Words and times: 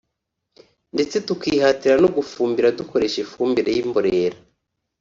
ndetse 0.93 1.15
tukihatira 1.27 1.95
no 2.03 2.09
gufumbira 2.15 2.75
dukoresha 2.79 3.17
ifumbire 3.25 3.69
y’imborera 3.75 4.37